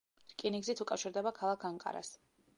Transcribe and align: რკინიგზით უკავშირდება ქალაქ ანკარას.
რკინიგზით 0.31 0.81
უკავშირდება 0.87 1.35
ქალაქ 1.43 1.69
ანკარას. 1.73 2.13